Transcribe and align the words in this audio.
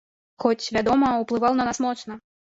Хоць, 0.43 0.69
вядома, 0.77 1.09
уплываў 1.25 1.53
на 1.59 1.67
нас 1.67 1.81
моцна. 1.85 2.17